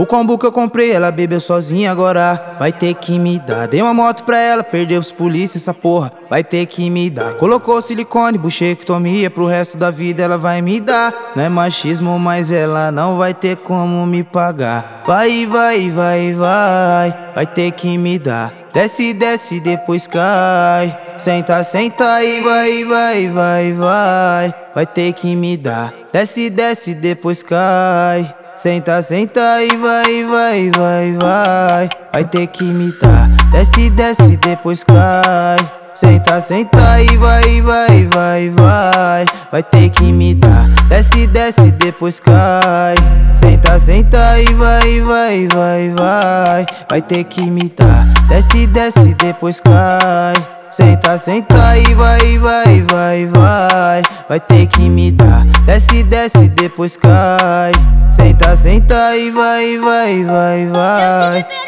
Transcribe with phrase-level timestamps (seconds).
[0.00, 2.56] O combo que eu comprei, ela bebeu sozinha agora.
[2.58, 3.68] Vai ter que me dar.
[3.68, 6.10] Dei uma moto pra ela, perdeu os polícia, essa porra.
[6.30, 7.34] Vai ter que me dar.
[7.34, 9.28] Colocou silicone, buchectomia.
[9.28, 11.32] Pro resto da vida ela vai me dar.
[11.36, 15.02] Não é machismo, mas ela não vai ter como me pagar.
[15.06, 17.14] Vai, vai, vai, vai.
[17.34, 18.54] Vai ter que me dar.
[18.72, 20.98] Desce, desce, depois cai.
[21.18, 24.54] Senta, senta e vai, vai, vai, vai.
[24.74, 25.92] Vai ter que me dar.
[26.10, 28.39] Desce, desce, depois cai.
[28.62, 31.88] Senta, senta e vai, vai, vai, vai.
[32.12, 33.30] Vai ter que me dar.
[33.50, 35.56] Desce, desce, depois cai.
[35.94, 39.24] Senta, senta e vai, vai, vai, vai.
[39.50, 40.68] Vai ter que me dar.
[40.90, 42.96] Desce, desce, depois cai.
[43.34, 46.66] Senta, senta e vai, vai, vai, vai.
[46.90, 48.04] Vai ter que me dar.
[48.28, 50.34] Desce, desce, depois cai.
[50.70, 54.02] Senta, senta e vai, vai, vai, vai.
[54.28, 55.46] Vai ter que me dar.
[55.64, 57.72] Desce, desce, depois cai.
[58.70, 61.59] Senta, e vai, vai, vai, vai.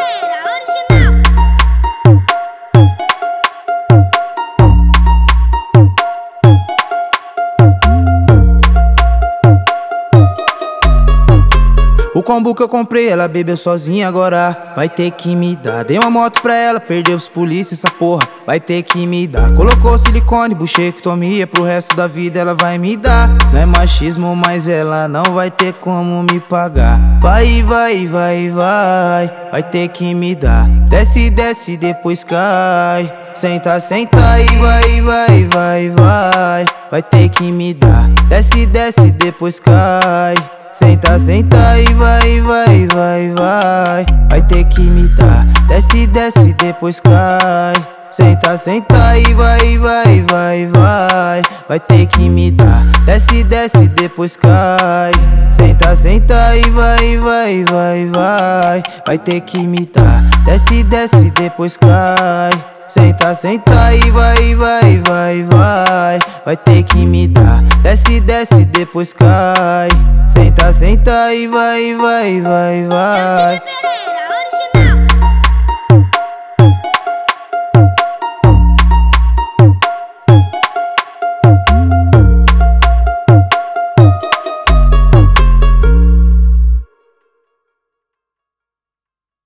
[12.23, 14.75] O combo que eu comprei, ela bebeu sozinha agora.
[14.77, 15.83] Vai ter que me dar.
[15.83, 18.23] Dei uma moto pra ela, perdeu os polícia, essa porra.
[18.47, 19.53] Vai ter que me dar.
[19.55, 21.49] Colocou silicone, buchectomia.
[21.49, 23.29] Pro resto da vida ela vai me dar.
[23.53, 27.19] Não é machismo, mas ela não vai ter como me pagar.
[27.21, 29.33] Vai, vai, vai, vai.
[29.51, 30.69] Vai ter que me dar.
[30.89, 33.13] Desce, desce, depois cai.
[33.35, 36.65] Senta, senta e vai, vai, vai, vai.
[36.89, 38.09] Vai ter que me dar.
[38.29, 40.37] Desce, desce, depois cai.
[40.73, 44.07] Senta, senta e vai, vai, vai, vai.
[44.31, 45.45] Vai ter que me dar.
[45.69, 47.75] Desce, desce, depois cai.
[48.11, 51.43] Senta, senta e vai, vai, vai, vai.
[51.69, 52.87] Vai ter que me dar.
[53.05, 55.13] Desce, desce, depois cai.
[55.51, 58.83] Senta, senta e vai, vai, vai, vai.
[59.07, 60.23] Vai ter que me dar.
[60.47, 62.51] Desce, desce, depois cai.
[62.93, 66.19] Senta, senta e vai, vai, vai, vai.
[66.45, 67.63] Vai ter que me dar.
[67.83, 69.89] Desce, desce, depois cai.
[70.29, 73.92] Senta, senta e vai, vai, vai, vai.